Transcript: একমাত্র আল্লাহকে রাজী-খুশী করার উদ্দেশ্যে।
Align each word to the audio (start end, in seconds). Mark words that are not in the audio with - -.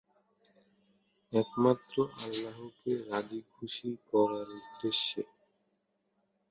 একমাত্র 1.33 1.95
আল্লাহকে 2.19 2.91
রাজী-খুশী 3.09 3.89
করার 4.09 4.47
উদ্দেশ্যে। 4.57 5.21